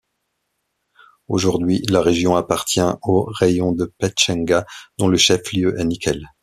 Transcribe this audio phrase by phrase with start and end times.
[1.27, 4.65] Aujourd'hui la région appartient au raïon de Petchenga
[4.97, 6.25] dont le chef-lieu est Nikel.